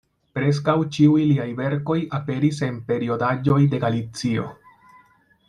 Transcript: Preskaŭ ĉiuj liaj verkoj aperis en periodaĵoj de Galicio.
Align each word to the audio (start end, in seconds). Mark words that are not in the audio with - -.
Preskaŭ 0.35 0.73
ĉiuj 0.95 1.19
liaj 1.31 1.45
verkoj 1.59 1.97
aperis 2.21 2.63
en 2.69 2.81
periodaĵoj 2.89 3.61
de 3.75 3.83
Galicio. 3.85 4.49